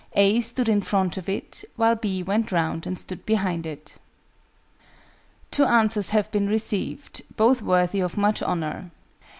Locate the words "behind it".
3.23-3.97